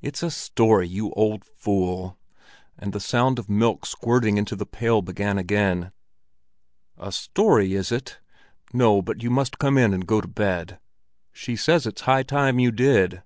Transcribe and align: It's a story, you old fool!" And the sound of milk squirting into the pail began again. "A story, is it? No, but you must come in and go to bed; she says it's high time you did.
It's 0.00 0.22
a 0.22 0.30
story, 0.30 0.86
you 0.86 1.10
old 1.14 1.44
fool!" 1.44 2.16
And 2.78 2.92
the 2.92 3.00
sound 3.00 3.40
of 3.40 3.50
milk 3.50 3.84
squirting 3.84 4.36
into 4.36 4.54
the 4.54 4.64
pail 4.64 5.02
began 5.02 5.38
again. 5.38 5.90
"A 6.96 7.10
story, 7.10 7.74
is 7.74 7.90
it? 7.90 8.20
No, 8.72 9.02
but 9.02 9.24
you 9.24 9.28
must 9.30 9.58
come 9.58 9.76
in 9.76 9.92
and 9.92 10.06
go 10.06 10.20
to 10.20 10.28
bed; 10.28 10.78
she 11.32 11.56
says 11.56 11.84
it's 11.84 12.02
high 12.02 12.22
time 12.22 12.60
you 12.60 12.70
did. 12.70 13.20